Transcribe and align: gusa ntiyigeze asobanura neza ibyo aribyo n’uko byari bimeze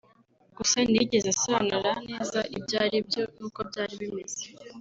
gusa 0.57 0.77
ntiyigeze 0.87 1.27
asobanura 1.35 1.91
neza 2.07 2.39
ibyo 2.57 2.75
aribyo 2.85 3.21
n’uko 3.37 3.59
byari 3.69 3.93
bimeze 4.01 4.43